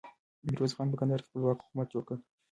ميرويس 0.45 0.73
خان 0.75 0.87
په 0.91 0.95
کندهار 0.99 1.19
کې 1.21 1.27
خپلواک 1.29 1.57
حکومت 1.63 1.87
جوړ 1.93 2.03
کړ. 2.07 2.17